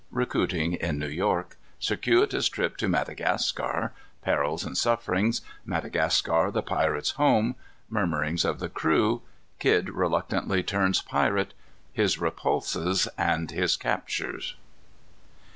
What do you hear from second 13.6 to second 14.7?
Captures.